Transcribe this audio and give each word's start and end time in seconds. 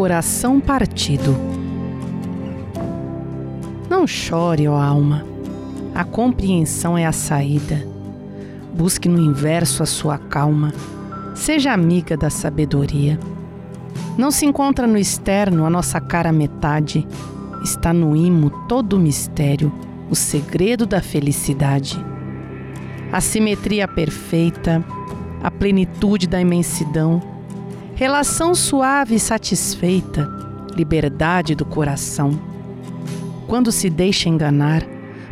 Coração 0.00 0.58
partido. 0.60 1.36
Não 3.90 4.06
chore, 4.06 4.66
ó 4.66 4.80
alma. 4.80 5.26
A 5.94 6.04
compreensão 6.04 6.96
é 6.96 7.04
a 7.04 7.12
saída. 7.12 7.86
Busque 8.72 9.10
no 9.10 9.20
inverso 9.20 9.82
a 9.82 9.86
sua 9.86 10.16
calma. 10.16 10.72
Seja 11.34 11.74
amiga 11.74 12.16
da 12.16 12.30
sabedoria. 12.30 13.20
Não 14.16 14.30
se 14.30 14.46
encontra 14.46 14.86
no 14.86 14.96
externo 14.96 15.66
a 15.66 15.70
nossa 15.70 16.00
cara 16.00 16.32
metade. 16.32 17.06
Está 17.62 17.92
no 17.92 18.16
imo 18.16 18.48
todo 18.66 18.94
o 18.94 18.98
mistério, 18.98 19.70
o 20.08 20.16
segredo 20.16 20.86
da 20.86 21.02
felicidade. 21.02 22.02
A 23.12 23.20
simetria 23.20 23.86
perfeita, 23.86 24.82
a 25.42 25.50
plenitude 25.50 26.26
da 26.26 26.40
imensidão, 26.40 27.20
relação 28.00 28.54
suave 28.54 29.16
e 29.16 29.20
satisfeita, 29.20 30.26
liberdade 30.74 31.54
do 31.54 31.66
coração. 31.66 32.30
Quando 33.46 33.70
se 33.70 33.90
deixa 33.90 34.26
enganar 34.26 34.82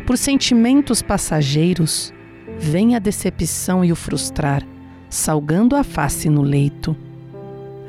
por 0.05 0.15
sentimentos 0.19 1.01
passageiros, 1.01 2.13
vem 2.59 2.95
a 2.95 2.99
decepção 2.99 3.83
e 3.83 3.91
o 3.91 3.95
frustrar, 3.95 4.61
salgando 5.09 5.75
a 5.75 5.83
face 5.83 6.29
no 6.29 6.43
leito. 6.43 6.95